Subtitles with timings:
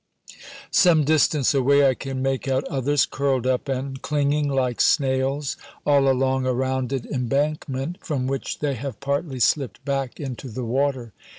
[0.71, 6.09] Some distance away I can make out others, curled up and clinging like snails all
[6.09, 11.13] along a rounded embankment, from which they have partly slipped back into the water.